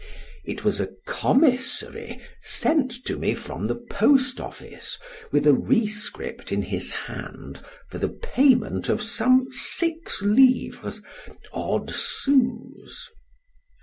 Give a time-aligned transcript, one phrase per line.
[0.43, 4.97] It was a commissary sent to me from the post office,
[5.31, 11.03] with a rescript in his hand for the payment of some six livres
[11.53, 13.11] odd sous.